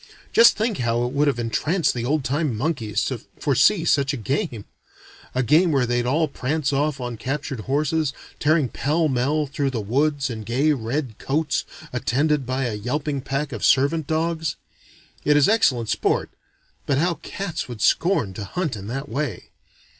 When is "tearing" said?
8.39-8.67